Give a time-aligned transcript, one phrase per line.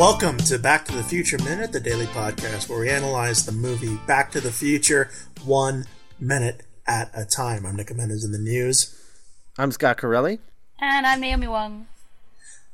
[0.00, 3.98] Welcome to Back to the Future Minute, the daily podcast where we analyze the movie
[4.06, 5.10] Back to the Future
[5.44, 5.84] one
[6.18, 7.66] minute at a time.
[7.66, 8.98] I'm Nick Mendes in the news.
[9.58, 10.38] I'm Scott Corelli.
[10.80, 11.86] And I'm Naomi Wong.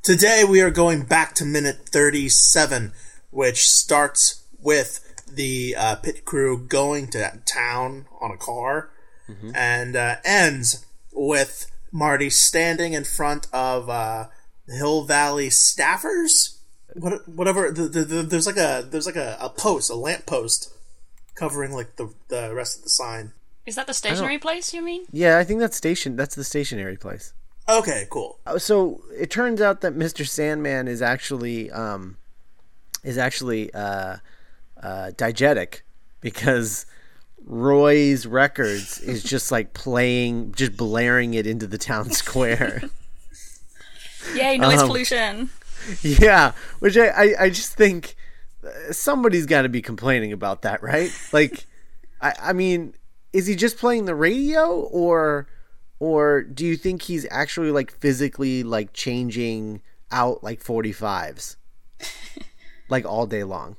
[0.03, 2.93] Today we are going back to minute 37,
[3.29, 8.89] which starts with the uh, pit crew going to town on a car
[9.29, 9.51] Mm-hmm.
[9.55, 14.27] and uh, ends with Marty standing in front of uh,
[14.69, 16.56] Hill Valley staffers.
[16.99, 17.71] What, whatever.
[17.71, 20.73] The, the, the, there's like a there's like a, a post, a lamp post,
[21.35, 23.33] covering like the the rest of the sign.
[23.65, 25.05] Is that the stationary place you mean?
[25.11, 26.15] Yeah, I think that's station.
[26.15, 27.33] That's the stationary place.
[27.69, 28.39] Okay, cool.
[28.45, 30.25] Uh, So it turns out that Mr.
[30.25, 32.15] Sandman is actually um,
[33.03, 34.17] is actually uh,
[34.81, 35.81] uh, diegetic
[36.21, 36.85] because
[37.45, 42.83] Roy's Records is just like playing, just blaring it into the town square.
[44.35, 45.49] Yay, noise Um, pollution.
[46.01, 48.15] yeah, which I, I, I just think
[48.63, 51.11] uh, somebody's got to be complaining about that, right?
[51.31, 51.65] Like,
[52.21, 52.93] I, I mean,
[53.33, 55.47] is he just playing the radio, or,
[55.99, 61.57] or do you think he's actually like physically like changing out like forty fives,
[62.89, 63.77] like all day long?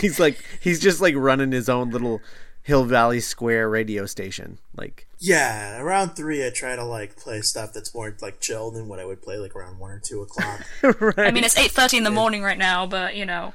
[0.00, 2.20] he's like he's just like running his own little
[2.64, 5.06] Hill Valley Square radio station, like.
[5.18, 8.98] Yeah, around three, I try to like play stuff that's more like chill than what
[9.00, 10.60] I would play like around one or two o'clock.
[11.18, 13.52] I mean, it's 8.30 in the morning right now, but, you know.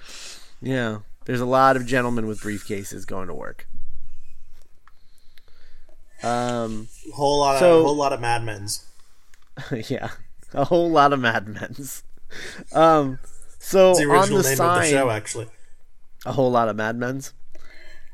[0.62, 3.68] Yeah, there's a lot of gentlemen with briefcases going to work.
[6.24, 8.86] Um, whole lot of So- whole lot of madmen's.
[9.90, 10.10] Yeah,
[10.54, 12.04] a whole lot of madmen's.
[12.74, 13.20] Um,
[13.60, 15.48] so It's the on original the name sign, of the show, actually.
[16.26, 17.34] a whole lot of Mad Men's.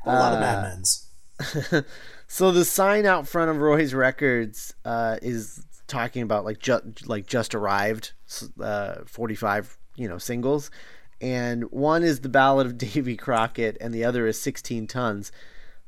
[0.06, 1.84] A lot of Uh, Mad Men's.
[2.26, 7.26] So the sign out front of Roy's Records uh, is talking about like just like
[7.26, 8.12] just arrived,
[8.60, 10.70] uh, forty five you know singles,
[11.20, 15.30] and one is the Ballad of Davy Crockett, and the other is sixteen tons.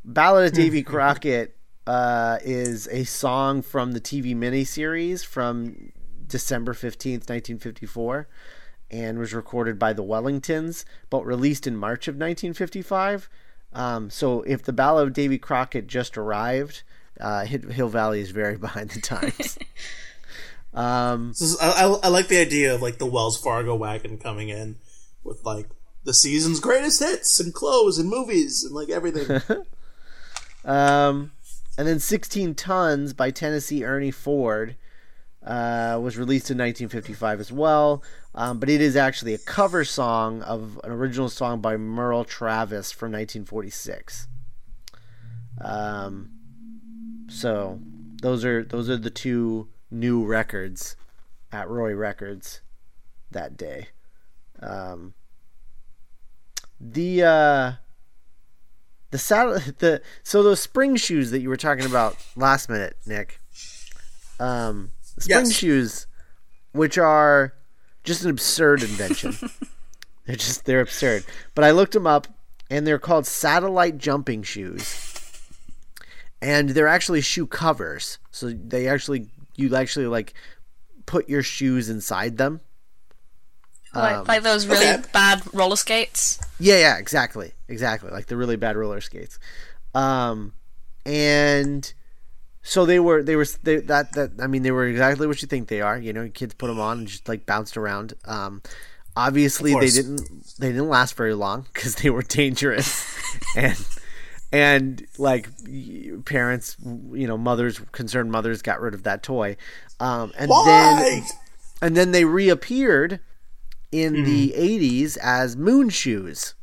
[0.05, 5.91] Ballad of Davy Crockett uh, is a song from the TV miniseries from
[6.29, 8.29] December fifteenth, nineteen fifty four.
[8.89, 13.29] And was recorded by the Wellingtons, but released in March of 1955.
[13.77, 16.83] Um, so if the Ballad of Davy Crockett just arrived,
[17.21, 19.59] uh, Hill Valley is very behind the times.
[20.73, 24.77] um, I, I, I like the idea of like the Wells Fargo wagon coming in
[25.23, 25.69] with like
[26.05, 29.43] the season's greatest hits and clothes and movies and like everything.
[30.65, 31.33] um,
[31.77, 34.77] and then 16 Tons by Tennessee Ernie Ford
[35.45, 38.03] uh, was released in 1955 as well.
[38.39, 42.93] Um, but it is actually a cover song of an original song by Merle Travis
[42.93, 44.29] from 1946.
[45.61, 46.31] Um,
[47.29, 47.81] so
[48.21, 50.97] those are those are the two new records
[51.51, 52.61] at Roy Records
[53.31, 53.89] that day.
[54.61, 55.15] Um,
[56.79, 57.73] the uh,
[59.13, 63.41] the saddle the so those spring shoes that you were talking about last minute, Nick.
[64.39, 65.53] Um, spring Yes.
[65.53, 66.07] shoes,
[66.73, 67.55] which are
[68.07, 69.37] just an absurd invention.
[70.25, 71.25] they're just they're absurd.
[71.55, 72.27] But I looked them up,
[72.71, 75.13] and they're called satellite jumping shoes,
[76.41, 78.19] and they're actually shoe covers.
[78.31, 80.33] So they actually you actually like
[81.05, 82.61] put your shoes inside them.
[83.95, 85.03] Like, Um, like those really okay.
[85.13, 86.39] bad roller skates.
[86.59, 88.11] Yeah, yeah, exactly, exactly.
[88.11, 89.39] Like the really bad roller skates,
[89.95, 90.53] um,
[91.07, 91.93] and
[92.67, 95.47] so they were they were they, that that I mean they were exactly what you
[95.47, 95.97] think they are.
[95.97, 98.15] You know, kids put them on and just like bounced around.
[98.25, 98.61] Um,
[99.17, 100.23] obviously they didn't
[100.59, 103.17] they didn't last very long because they were dangerous,
[103.57, 103.89] and
[104.51, 105.49] and like
[106.25, 106.77] parents,
[107.13, 109.57] you know, mothers concerned mothers got rid of that toy,
[110.01, 110.65] um, and Why?
[110.67, 111.23] then
[111.83, 113.21] and then they reappeared
[113.93, 116.55] in the 80s as moon shoes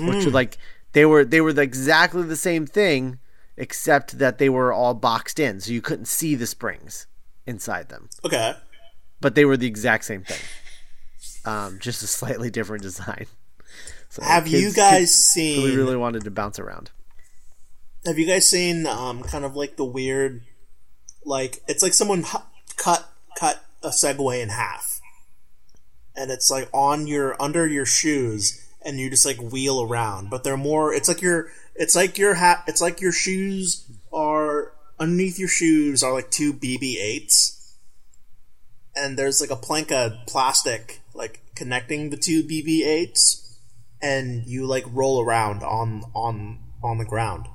[0.00, 0.56] which were like
[0.92, 3.18] they were they were exactly the same thing
[3.56, 7.06] except that they were all boxed in so you couldn't see the springs
[7.46, 8.54] inside them Okay.
[9.20, 10.40] but they were the exact same thing
[11.44, 13.26] um, just a slightly different design
[14.08, 15.64] so Have you guys kids seen?
[15.64, 16.90] really really wanted to bounce around
[18.06, 20.42] Have you guys seen um kind of like the weird,
[21.24, 22.38] like it's like someone hu-
[22.76, 23.08] cut
[23.38, 25.00] cut a Segway in half,
[26.14, 30.30] and it's like on your under your shoes, and you just like wheel around.
[30.30, 30.92] But they're more.
[30.92, 31.48] It's like your.
[31.74, 32.64] It's like your hat.
[32.66, 37.74] It's like your shoes are underneath your shoes are like two BB-8s,
[38.94, 43.56] and there's like a plank of plastic like connecting the two BB-8s,
[44.00, 47.46] and you like roll around on on on the ground.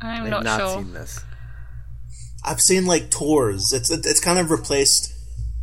[0.00, 0.82] I'm i've not, not sure.
[0.82, 1.20] seen this
[2.44, 3.72] I've seen like tours.
[3.72, 5.12] It's it's kind of replaced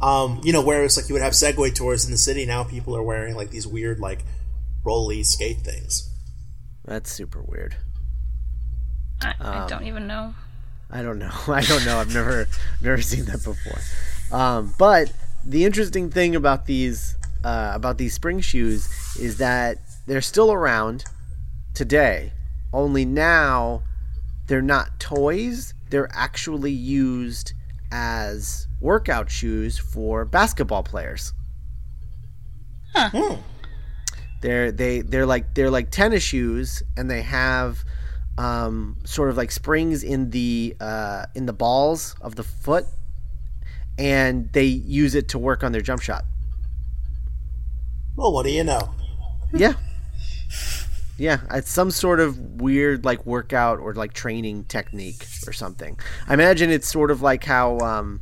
[0.01, 2.95] Um, you know, whereas like you would have Segway tours in the city, now people
[2.97, 4.23] are wearing like these weird like
[4.83, 6.09] rolly skate things.
[6.85, 7.75] That's super weird.
[9.21, 10.33] I, Um, I don't even know.
[10.89, 11.31] I don't know.
[11.47, 11.97] I don't know.
[11.99, 12.47] I've never
[12.81, 13.79] never seen that before.
[14.31, 15.11] Um, but
[15.45, 18.87] the interesting thing about these uh, about these spring shoes
[19.19, 21.05] is that they're still around
[21.73, 22.33] today.
[22.73, 23.83] Only now
[24.47, 25.73] they're not toys.
[25.89, 27.53] They're actually used
[27.91, 31.33] as workout shoes for basketball players.
[32.95, 33.35] Hmm.
[34.41, 37.83] They're they they're like they're like tennis shoes, and they have
[38.37, 42.85] um, sort of like springs in the uh, in the balls of the foot,
[43.97, 46.25] and they use it to work on their jump shot.
[48.15, 48.93] Well, what do you know?
[49.53, 49.73] Yeah,
[51.21, 55.99] yeah, it's some sort of weird like workout or like training technique or something.
[56.27, 58.21] I imagine it's sort of like how um,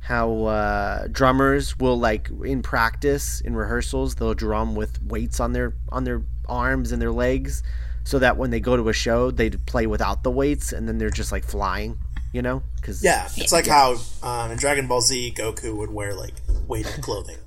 [0.00, 5.74] how uh, drummers will like in practice in rehearsals they'll drum with weights on their
[5.90, 7.62] on their arms and their legs
[8.04, 10.98] so that when they go to a show they play without the weights and then
[10.98, 11.98] they're just like flying
[12.32, 12.62] you know?
[12.76, 16.34] Because Yeah, it's like how um, in Dragon Ball Z, Goku would wear like
[16.66, 17.38] weighted clothing.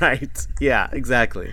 [0.00, 0.46] right.
[0.60, 1.52] Yeah exactly.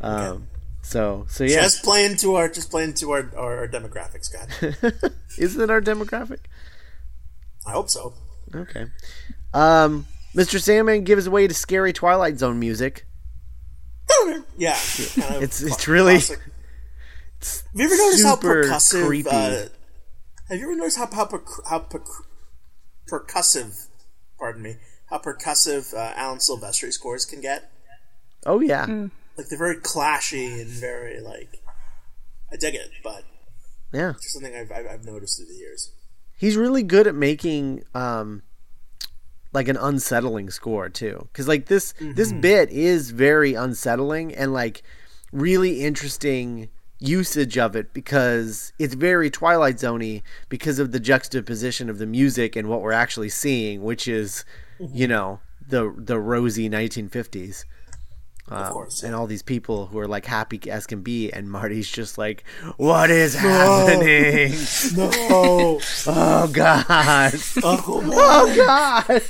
[0.00, 0.48] Um,
[0.82, 1.62] so so yeah.
[1.62, 5.12] Just playing to our just playing to our, our, our demographics, God.
[5.38, 6.40] isn't it our demographic?
[7.66, 8.14] I hope so.
[8.54, 8.86] Okay
[9.54, 13.04] um mr sandman gives away to scary twilight zone music
[14.56, 14.72] Yeah,
[15.14, 16.40] kind of It's- cla- it's really- classic.
[17.40, 19.06] Have you ever noticed how percussive?
[19.06, 19.30] creepy.
[19.30, 19.68] Uh,
[20.48, 22.02] have you ever noticed how how, per, how per,
[23.08, 23.86] percussive?
[24.38, 24.76] Pardon me.
[25.06, 27.70] How percussive uh, Alan Silvestri scores can get?
[28.46, 28.86] oh yeah
[29.36, 31.60] Like they're very clashy and very like.
[32.52, 33.22] I dig it, but
[33.92, 35.92] yeah it's just something I've, I've, I've noticed through the years.
[36.38, 38.42] He's really good at making um
[39.52, 41.28] like an unsettling score too.
[41.32, 44.82] Because like this this bit is very unsettling and like
[45.32, 46.68] really interesting
[47.00, 52.56] usage of it because it's very twilight zoney because of the juxtaposition of the music
[52.56, 54.44] and what we're actually seeing which is
[54.80, 55.38] you know
[55.68, 57.64] the the rosy 1950s
[58.50, 61.50] Of um, course, and all these people who are like happy as can be and
[61.50, 62.44] marty's just like
[62.76, 64.52] what is happening?
[64.96, 65.10] No,
[66.06, 67.34] oh god.
[67.62, 68.14] Uncle Matt.
[68.18, 69.22] oh god.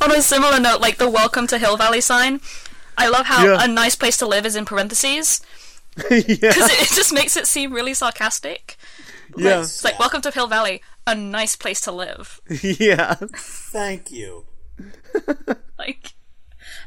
[0.02, 2.40] On a similar note, like the "Welcome to Hill Valley" sign,
[2.96, 3.64] I love how Yeah.
[3.64, 5.40] a nice place to live is in parentheses.
[6.10, 6.20] Yeah.
[6.20, 8.76] Because it, it just makes it seem really sarcastic.
[9.36, 9.62] yeah.
[9.62, 12.40] It's like "Welcome to Hill Valley," a nice place to live.
[12.62, 13.14] yeah.
[13.34, 14.44] Thank you.
[15.78, 16.12] Like,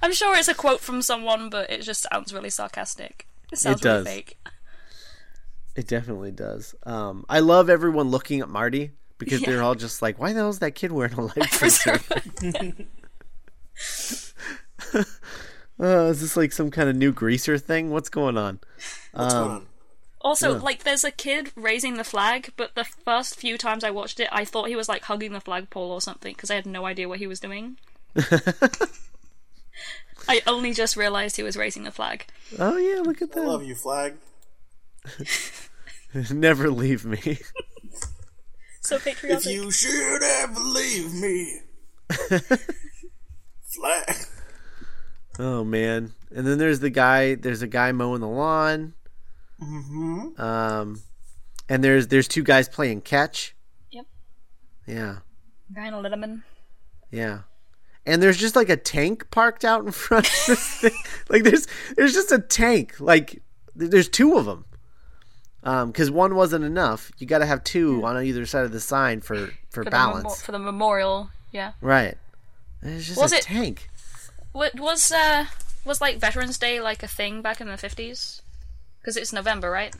[0.02, 3.28] I'm sure it's a quote from someone, but it just sounds really sarcastic.
[3.52, 4.38] It sounds It really fake.
[5.76, 6.76] It definitely does.
[6.84, 10.50] Um, I love everyone looking at Marty because they're all just like, "Why the hell
[10.50, 12.22] is that kid wearing a life preserver?"
[15.80, 17.92] uh, is this like some kind of new greaser thing?
[17.92, 18.60] What's going on?
[19.14, 19.66] What's Um, going on?
[20.22, 24.20] Also, like, there's a kid raising the flag, but the first few times I watched
[24.20, 26.86] it, I thought he was like hugging the flagpole or something because I had no
[26.86, 27.78] idea what he was doing.
[30.30, 32.28] I only just realized he was raising the flag.
[32.60, 33.44] Oh yeah, look at that.
[33.44, 33.66] I love that!
[33.66, 34.14] you, flag.
[36.32, 37.40] Never leave me.
[38.82, 39.38] So patriotic.
[39.38, 39.52] If patriotic.
[39.52, 41.62] you should ever leave me,
[43.64, 44.16] flag.
[45.40, 46.14] oh man!
[46.30, 47.34] And then there's the guy.
[47.34, 48.94] There's a guy mowing the lawn.
[49.60, 50.40] Mm-hmm.
[50.40, 51.02] Um,
[51.68, 53.56] and there's there's two guys playing catch.
[53.92, 54.06] Yep.
[54.86, 55.16] Yeah.
[55.76, 56.44] Ryan Letterman.
[57.12, 57.42] Yeah.
[58.10, 60.92] And there's just like a tank parked out in front of this thing.
[61.30, 63.00] Like there's there's just a tank.
[63.00, 63.42] Like
[63.76, 64.66] there's two of them.
[65.64, 67.12] Um, because one wasn't enough.
[67.18, 69.92] You got to have two on either side of the sign for for, For the,
[69.92, 70.42] balance.
[70.42, 71.74] for the memorial, yeah.
[71.82, 72.16] right.
[72.82, 73.90] There's just Was a it- tank.
[74.54, 75.46] What was uh
[75.86, 78.42] was like Veterans Day like a thing back in the fifties?
[79.02, 79.94] Because it's November, right?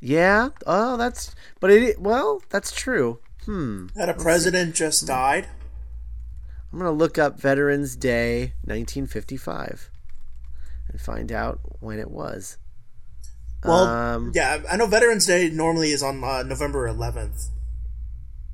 [0.00, 0.50] Yeah.
[0.66, 1.34] Oh, that's.
[1.60, 2.00] But it.
[2.00, 3.18] Well, that's true.
[3.44, 3.88] Hmm.
[3.94, 5.48] That a president just died.
[6.72, 9.90] I'm gonna look up Veterans Day 1955
[10.90, 12.58] and find out when it was.
[13.64, 17.48] Well, Um, yeah, I know Veterans Day normally is on uh, November 11th,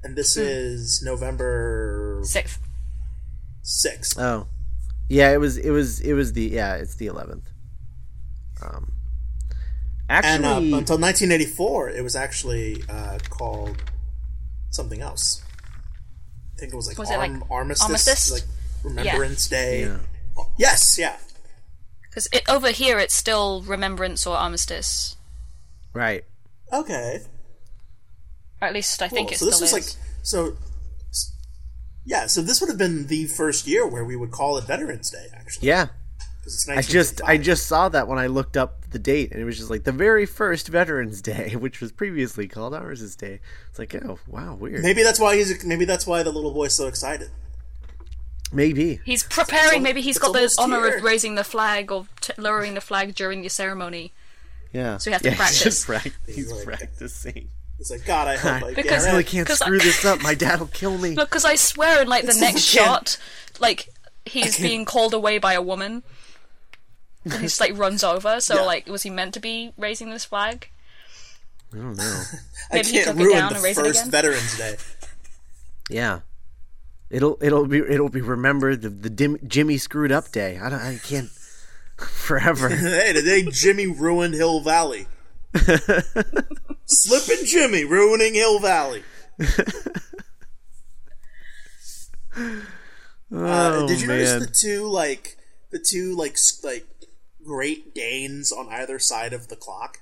[0.02, 0.42] and this Hmm.
[0.42, 2.60] is November Sixth.
[3.64, 4.18] 6th.
[4.20, 4.46] Oh,
[5.08, 5.30] yeah.
[5.32, 5.56] It was.
[5.58, 6.00] It was.
[6.00, 6.42] It was the.
[6.44, 6.74] Yeah.
[6.76, 7.48] It's the eleventh.
[8.64, 8.92] Um.
[10.08, 13.76] and uh, Actually, until 1984, it was actually uh, called
[14.70, 15.42] something else.
[16.62, 18.30] I think it was like, Was it, like, Armistice, Armistice?
[18.30, 18.44] like
[18.84, 19.80] Remembrance Day.
[19.82, 19.98] Yeah.
[20.56, 21.16] Yes, yeah.
[22.08, 25.16] Because it, over here it's still Remembrance or Armistice.
[25.92, 26.24] right.
[26.72, 27.20] Okay.
[28.60, 29.40] Or at least I think it's.
[29.40, 29.96] So this still was is.
[29.96, 30.56] like so.
[32.04, 35.10] Yeah, so this would have been the first year where we would call it Veterans
[35.10, 35.66] Day, actually.
[35.68, 36.01] Yeah, 'cause it's
[36.68, 39.56] I just I just saw that when I looked up the date, and it was
[39.56, 43.40] just like the very first Veterans Day, which was previously called Ours Day.
[43.70, 44.82] It's like, oh wow, weird.
[44.82, 47.30] maybe that's why he's maybe that's why the little boy's so excited.
[48.52, 49.00] Maybe.
[49.04, 49.82] He's preparing.
[49.82, 50.96] Maybe he's it's got the honor here.
[50.98, 54.12] of raising the flag or t- lowering the flag during the ceremony.
[54.72, 54.98] Yeah.
[54.98, 55.62] So you have to yeah, practice.
[55.86, 57.48] He's, just he's like- practicing.
[57.78, 59.26] He's like, God, I hope I Because- get I really it.
[59.26, 60.22] can't 'Cause I- screw this up.
[60.22, 61.14] My dad'll kill me.
[61.14, 63.16] Look, because I swear in like the It's next shot,
[63.58, 63.88] like
[64.26, 66.02] he's can't- being called away by a woman.
[67.24, 68.40] And he just like runs over.
[68.40, 68.60] So Yeah.
[68.62, 70.68] like, was he meant to be raising this flag?
[71.72, 72.22] I don't know.
[72.70, 74.10] I maybe he can't took it ruin down the and raise it first again?
[74.10, 74.76] Veterans Day.
[75.90, 76.20] Yeah.
[77.10, 80.58] It'll it'll be it'll be remembered the the dim, Jimmy screwed up day.
[80.58, 81.28] I don't I can't
[81.98, 82.68] forever.
[82.70, 85.06] hey, today Jimmy ruined Hill Valley.
[86.86, 89.02] Slipping Jimmy ruining Hill Valley.
[92.36, 92.60] uh,
[93.34, 95.36] Oh, did you notice the two like
[95.70, 96.86] the two like like
[97.44, 99.98] Great Danes on either side of the clock?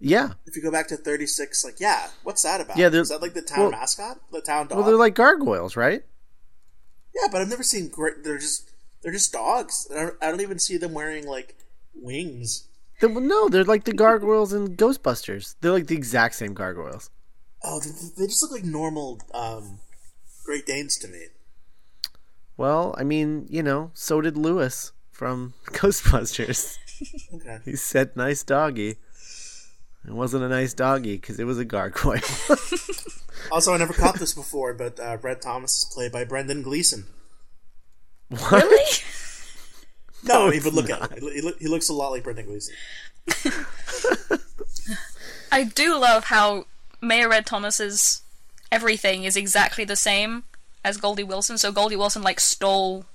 [0.00, 0.30] Yeah.
[0.46, 2.76] If you go back to thirty six, like yeah, what's that about?
[2.76, 4.78] Yeah, is that like the town well- mascot, the town dog?
[4.78, 6.02] Well, they're like gargoyles, right?
[7.14, 8.24] yeah, but I've never seen great.
[8.24, 8.70] They're just
[9.02, 9.86] they're just dogs.
[9.92, 11.56] I don't, I don't even see them wearing like
[11.94, 12.68] wings.
[13.02, 15.56] No, they're like the gargoyles in Ghostbusters.
[15.60, 17.10] They're like the exact same gargoyles.
[17.64, 19.80] Oh, they, they just look like normal um,
[20.44, 21.26] Great Danes to me.
[22.56, 24.92] Well, I mean, you know, so did Louis
[25.22, 26.78] from Ghostbusters.
[27.32, 27.58] Okay.
[27.64, 28.96] He said, "Nice doggy."
[30.04, 32.18] It wasn't a nice doggy because it was a gargoyle.
[33.50, 37.06] Also, I never caught this before, but uh, Red Thomas is played by Brendan Gleeson.
[38.30, 38.92] Really?
[40.24, 41.28] No, No, he would look at him.
[41.32, 42.74] He, look, he looks a lot like Brendan Gleeson.
[45.50, 46.66] I do love how
[47.00, 48.22] Mayor Red Thomas's
[48.70, 50.44] everything is exactly the same
[50.84, 51.58] as Goldie Wilson.
[51.58, 53.06] So Goldie Wilson like stole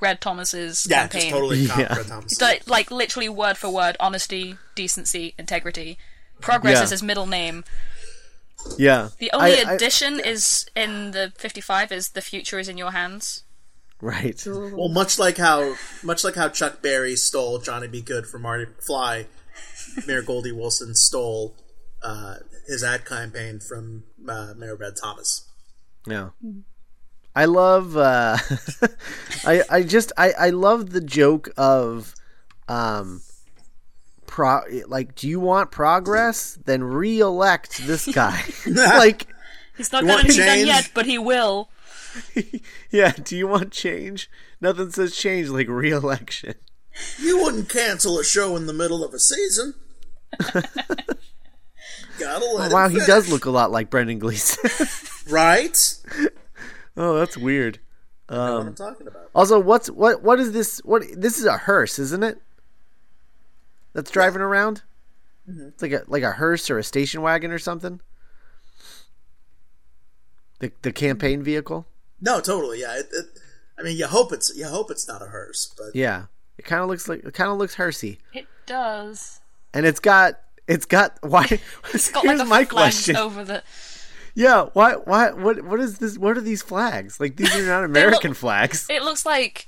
[0.00, 1.20] Red Thomas's Yeah, campaign.
[1.22, 1.96] just totally caught Yeah.
[1.96, 2.40] Red Thomas.
[2.40, 5.98] Like, like literally word for word, honesty, decency, integrity.
[6.40, 6.84] Progress Yeah.
[6.84, 7.64] is his middle name.
[8.76, 9.08] yeah.
[9.18, 12.90] The only I- I- addition is in the 55 is the future is in your
[12.92, 13.44] hands.
[14.00, 14.40] right.
[14.46, 18.00] Well, much like how much like how Chuck Berry stole Johnny B.
[18.00, 19.26] Goode from Marty Fly,
[20.06, 21.56] Mayor Goldie Wilson stole
[22.02, 22.36] uh,
[22.68, 25.48] his ad campaign from uh, Mayor Red Thomas.
[26.06, 26.30] Yeah.
[27.38, 28.36] I love uh
[29.44, 32.12] I I just I I love the joke of
[32.66, 33.22] um
[34.26, 36.58] pro like do you want progress?
[36.64, 38.42] Then re-elect this guy.
[38.66, 39.28] Like
[39.76, 41.70] He's not You got want anything done yet, but he will.
[42.90, 44.28] yeah do you want change?
[44.60, 46.54] Nothing says change like re-election.
[47.20, 49.74] You wouldn't cancel a show in the middle of a season.
[52.18, 54.68] Gotta let Oh, wow him he does look a lot like Brendan Gleeson.
[55.30, 55.78] Right.
[56.98, 57.78] Oh that's weird
[58.28, 59.30] I know what I'm talking about.
[59.34, 62.42] also what's what what is this what this is a hearse isn't it
[63.94, 64.82] that's driving around
[65.48, 65.68] mm-hmm.
[65.68, 68.00] it's like a like a hearse or a station wagon or something
[70.60, 71.86] the the campaign vehicle
[72.20, 72.80] No, totally.
[72.80, 72.98] Yeah.
[72.98, 73.26] It, it,
[73.78, 76.24] I mean, you hope it's you hope it's not a hearse, but Yeah,
[76.58, 79.40] it kind of looks like it kind of looks hearsey, It does.
[79.72, 81.46] and it's got it's got why?
[81.94, 83.16] It's got Here's like a my flag question.
[83.16, 83.62] over the.
[84.38, 86.16] Yeah, why why what what is this?
[86.16, 87.18] What are these flags?
[87.18, 88.86] Like these are not American flags.
[88.88, 89.66] It looks like.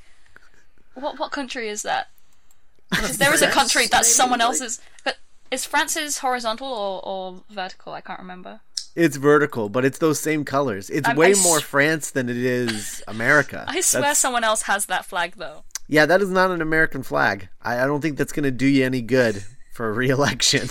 [0.95, 2.09] What what country is that?
[2.95, 4.81] 'Cause there is a country that's maybe, someone like- else's.
[5.05, 5.17] But
[5.51, 7.95] is France's horizontal or, or vertical?
[7.95, 8.61] I can't remember.
[8.95, 10.89] It's vertical, but it's those same colors.
[10.89, 13.65] It's I'm- way I s- more France than it is America.
[13.69, 15.65] I swear That's- someone else has that flag though.
[15.89, 17.49] Yeah, that is not an American flag.
[17.61, 19.43] I, I don't think that's going to do you any good
[19.75, 20.69] for a re-election.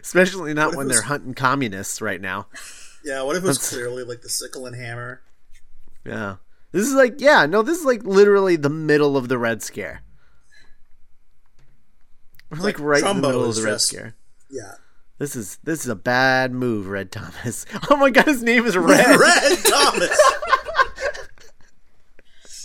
[0.00, 2.46] Especially not when was- they're hunting communists right now.
[3.04, 3.22] yeah.
[3.22, 5.22] What if it was That's- clearly like the sickle and hammer?
[6.04, 6.36] Yeah.
[6.72, 10.02] This is like, yeah, no, this is like literally the middle of the Red Scare.
[12.50, 14.14] We're like, Like, right in the middle of the Red just- Scare.
[14.50, 14.72] Yeah.
[15.18, 17.64] This is this is a bad move, Red Thomas.
[17.90, 19.16] Oh my god, his name is Red.
[19.20, 20.18] Red Thomas.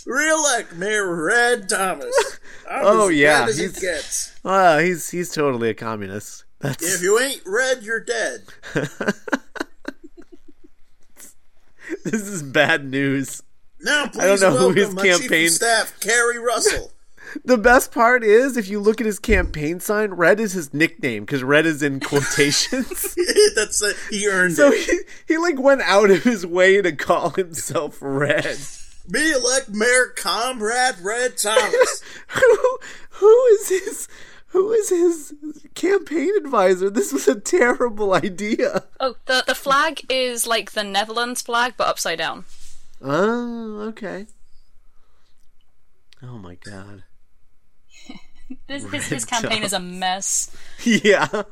[0.06, 2.38] Re-elect Mayor Red Thomas.
[2.68, 4.40] I'm Oh, yeah, red as it he's- gets.
[4.44, 6.44] Ah, he's he's totally a communist.
[6.60, 8.42] That's If you ain't red, you're dead.
[12.04, 13.42] this is bad news.
[13.80, 16.92] Now, please don't know who his campaign- staff, Carrie Russell.
[17.44, 21.24] The best part is if you look at his campaign sign, Red is his nickname
[21.24, 22.88] because Red is in quotations.
[23.54, 23.94] That's it.
[24.10, 24.80] He earned so it.
[24.84, 24.98] he
[25.34, 28.58] he like went out of his way to call himself Red.
[29.08, 32.02] Be elect Mayor Comrade Red Thomas.
[32.26, 32.78] who
[33.10, 34.08] who is his
[34.50, 35.34] who is his
[35.74, 36.90] campaign advisor?
[36.90, 38.84] This was a terrible idea.
[38.98, 42.44] Oh, the the flag is like the Netherlands flag, but upside down.
[43.00, 44.26] Oh, okay.
[46.22, 47.04] Oh my god.
[48.66, 50.54] This his, his campaign is a mess.
[50.84, 51.42] Yeah.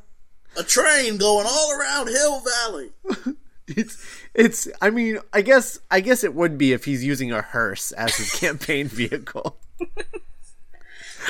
[0.56, 2.90] A train going all around Hill Valley.
[3.68, 4.02] It's
[4.32, 7.92] it's I mean, I guess I guess it would be if he's using a hearse
[7.92, 9.58] as his campaign vehicle.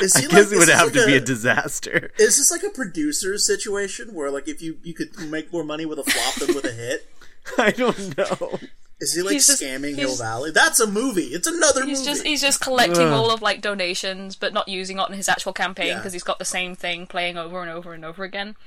[0.02, 2.10] Is I he guess like- it is would have like to be a disaster.
[2.18, 5.86] Is this like a producer situation where like if you you could make more money
[5.86, 7.08] with a flop than with a hit?
[7.58, 8.58] I don't know.
[9.00, 10.50] Is he like He's just- scamming Hill Valley?
[10.50, 11.26] That's a movie.
[11.28, 12.10] It's another He's movie.
[12.10, 13.12] just he's just collecting Ugh.
[13.12, 15.96] all of like donations, but not using it in his actual campaign Yeah.
[15.98, 18.56] because he's got the same thing playing over and over and over again.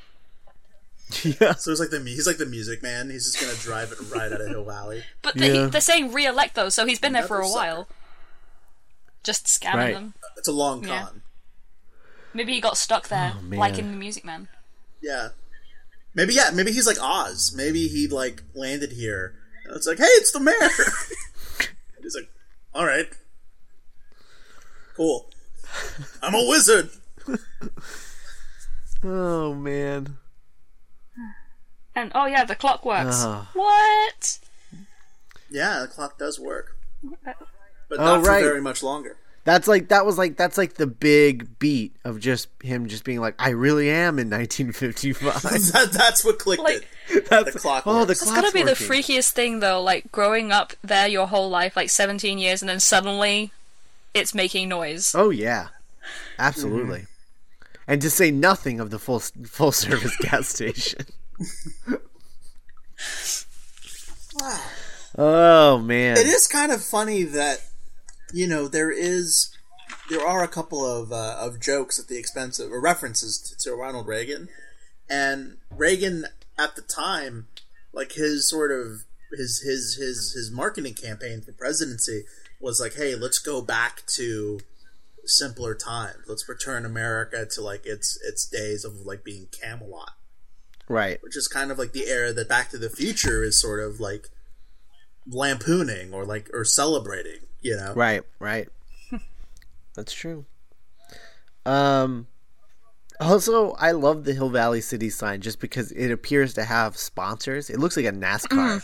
[1.23, 1.55] Yeah.
[1.55, 3.09] so he's like the he's like the music man.
[3.09, 5.03] He's just gonna drive it right out of Hill Valley.
[5.21, 5.65] But the, Yeah.
[5.67, 7.83] they're saying re-elect those, so he's been there for a while.
[7.83, 7.95] sucker.
[9.21, 9.33] While.
[9.33, 9.93] Just scamming Right.
[9.93, 10.13] them.
[10.37, 11.03] It's a long Yeah.
[11.05, 11.21] con.
[12.33, 14.47] Maybe he got stuck there, Oh, like in the Music Man.
[15.01, 15.29] Yeah.
[16.13, 16.49] Maybe yeah.
[16.53, 17.53] Maybe he's like Oz.
[17.55, 19.35] Maybe he like landed here.
[19.65, 20.55] And it's like, hey, it's the mayor.
[21.95, 22.29] And he's like,
[22.73, 23.07] all right,
[24.95, 25.29] cool.
[26.21, 26.89] I'm a wizard.
[29.03, 30.17] Oh man.
[31.95, 33.23] And oh yeah, the clock works.
[33.25, 33.49] Ah.
[33.53, 34.37] What?
[35.49, 36.77] Yeah, the clock does work,
[37.91, 38.41] but Oh, not right.
[38.41, 39.15] very much longer.
[39.43, 43.19] That's like that was like that's like the big beat of just him just being
[43.19, 45.41] like I really am in 1955.
[45.41, 47.27] that, that's what clicked Like- it.
[47.29, 48.21] That's The clock Oh, the works.
[48.21, 51.75] It's clock's gotta be the freakiest thing though, like growing up there your whole life,
[51.75, 53.51] like 17 years, and then suddenly
[54.13, 55.13] it's making noise.
[55.15, 55.67] Oh yeah,
[56.39, 56.99] absolutely.
[56.99, 57.05] Mm-hmm.
[57.87, 61.05] And to say nothing of the full full service gas station.
[65.17, 66.17] Oh man.
[66.17, 67.61] It is kind of funny that
[68.33, 69.55] you know there is
[70.09, 73.69] there are a couple of uh, of jokes at the expense of or references to,
[73.69, 74.49] to Ronald Reagan,
[75.09, 76.25] and Reagan
[76.57, 77.47] at the time,
[77.93, 82.23] like his sort of his his his his marketing campaign for presidency
[82.59, 84.59] was like, hey, let's go back to
[85.25, 86.25] simpler times.
[86.27, 90.11] Let's return America to like its its days of like being Camelot,
[90.87, 91.21] Right.
[91.23, 93.99] which is kind of like the era that Back to the Future is sort of
[93.99, 94.29] like
[95.27, 97.39] lampooning or like or celebrating.
[97.61, 98.67] You know, Right, right.
[99.95, 100.45] That's true.
[101.65, 102.27] Um
[103.19, 107.69] also I love the Hill Valley City sign just because it appears to have sponsors.
[107.69, 108.83] It looks like a NASCAR.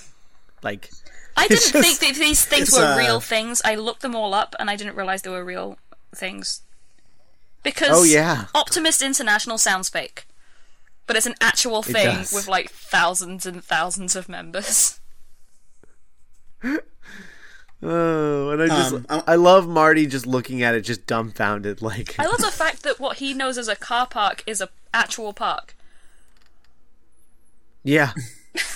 [0.62, 0.90] Like
[1.36, 3.62] I didn't just- think that these things were uh, real things.
[3.66, 5.78] I looked them all up, and I didn't realize they were real
[6.16, 6.62] things.
[7.64, 8.46] Because Oh, yeah.
[8.56, 10.26] Optimist International sounds fake,
[11.06, 15.00] but it's an actual thing with like thousands and thousands of members.
[17.84, 22.16] Oh, and I just Um, I'm- love Marty just looking at it just dumbfounded like
[22.20, 25.32] I love the fact that what he knows as a car park is a actual
[25.32, 25.76] park.
[27.84, 28.14] Yeah.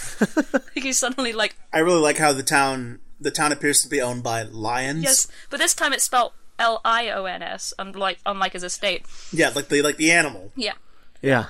[0.75, 4.21] He's suddenly like, I really like how the town the town appears to be owned
[4.21, 5.01] by lions.
[5.03, 9.07] yes, but this time it's spelled L I O N S, unlike unlike his estate.
[9.33, 10.51] Yeah, like the like the animal.
[10.55, 10.73] Yeah,
[11.23, 11.47] Yeah.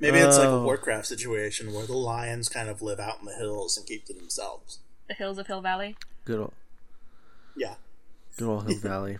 [0.00, 0.62] Maybe it's like a Oh.
[0.64, 4.12] Warcraft situation where the lions kind of live out in the hills and keep to
[4.14, 4.78] themselves.
[5.08, 5.96] the hills of Hill Valley.
[6.24, 6.52] Good old
[7.56, 7.74] Yeah.
[8.36, 9.18] good old Hill Valley.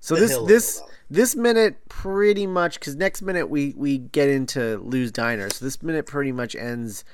[0.00, 4.78] So The this this this minute pretty much because next minute we we get into
[4.78, 5.50] Lou's Diner.
[5.50, 7.04] So this minute pretty much ends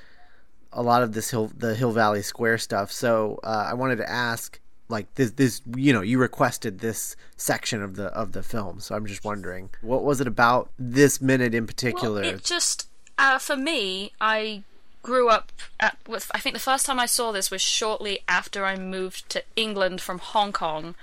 [0.71, 2.91] a lot of this hill the Hill Valley Square stuff.
[2.91, 7.81] So uh, I wanted to ask like this this you know you requested this section
[7.83, 8.79] of the of the film.
[8.79, 12.21] So I'm just wondering what was it about this minute in particular?
[12.21, 14.63] Well, it just uh, for me, I
[15.01, 15.97] grew up at.
[16.07, 19.43] With, I think the first time I saw this was shortly after I moved to
[19.55, 20.95] England from Hong Kong,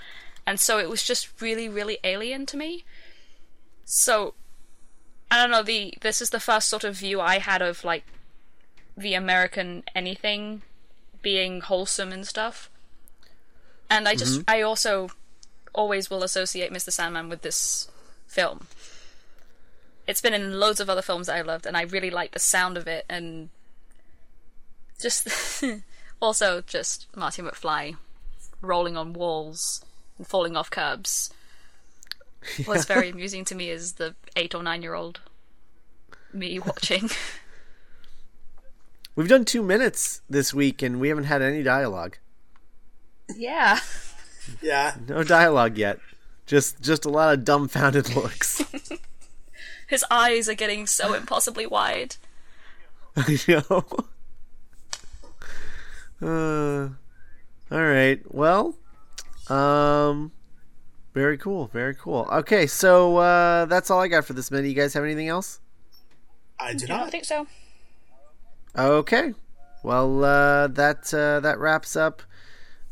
[0.47, 2.85] and so it was just really, really alien to me.
[3.85, 4.35] So
[5.31, 5.63] I don't know.
[5.63, 8.05] The this is the first sort of view I had of like
[8.97, 10.63] the American anything
[11.23, 12.71] being wholesome and stuff.
[13.89, 15.11] And I just, I also
[15.75, 16.93] always will associate Mr.
[16.93, 17.89] Sandman with this
[18.27, 18.67] film
[20.11, 22.41] it's been in loads of other films that I loved, and I really like the
[22.41, 23.49] sound of it, and
[25.01, 25.63] just
[26.21, 27.97] also just Marty McFly
[28.61, 29.85] rolling on walls
[30.19, 31.33] and falling off curbs
[32.67, 35.21] was very amusing to me as the eight or nine year old
[36.33, 37.09] me watching.
[39.15, 42.19] We've done two minutes this week and we haven't had any dialogue.
[43.37, 43.79] yeah,
[44.61, 44.97] Yeah.
[45.07, 46.01] No dialogue yet.
[46.47, 48.61] Just just a lot of dumbfounded looks.
[49.91, 52.17] His eyes are getting so impossibly wide.
[53.17, 53.85] I know.
[56.23, 56.89] Uh,
[57.75, 58.21] all right.
[58.33, 58.77] Well,
[59.49, 60.33] um,
[61.15, 61.67] Very cool.
[61.69, 62.29] Very cool.
[62.31, 64.69] Okay, so uh, that's all I got for this minute.
[64.69, 65.61] You guys have anything else?
[66.59, 67.11] I do I don't not.
[67.11, 67.47] think so.
[68.79, 69.35] Okay.
[69.83, 72.23] Well, uh, that uh, that wraps up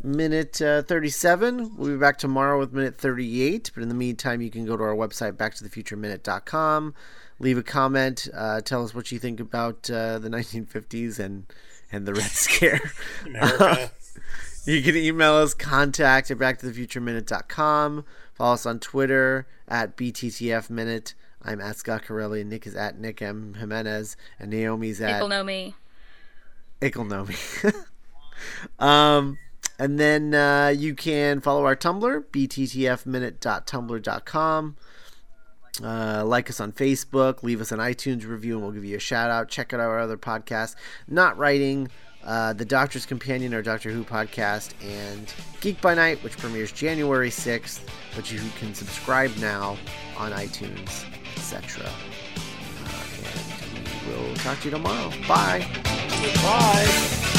[0.03, 1.77] minute uh, 37.
[1.77, 3.71] We'll be back tomorrow with minute 38.
[3.75, 6.95] But in the meantime, you can go to our website, back to the future backtothefutureminute.com,
[7.39, 11.47] leave a comment, uh, tell us what you think about uh, the 1950s and
[11.91, 12.81] and the Red Scare.
[13.27, 13.91] America.
[14.65, 18.05] You can email us contact at back to the future backtothefutureminute.com.
[18.35, 21.15] Follow us on Twitter at BTTF Minute.
[21.41, 23.55] I'm at Scott Corelli, and Nick is at Nick M.
[23.55, 25.75] Jimenez, and Naomi's at People know me.
[26.83, 27.35] Ickle know me.
[28.79, 29.39] um,
[29.79, 34.77] and then uh, you can follow our Tumblr, bttfminute.tumblr.com.
[35.83, 39.01] Uh, like us on Facebook, leave us an iTunes review, and we'll give you a
[39.01, 39.49] shout out.
[39.49, 40.75] Check out our other podcasts,
[41.07, 41.89] Not Writing,
[42.25, 47.31] uh, The Doctor's Companion, our Doctor Who podcast, and Geek by Night, which premieres January
[47.31, 49.77] 6th, but you can subscribe now
[50.17, 51.05] on iTunes,
[51.37, 51.87] etc.
[51.87, 51.91] Uh,
[53.77, 55.11] and we will talk to you tomorrow.
[55.29, 55.65] Bye.
[56.43, 57.38] Bye.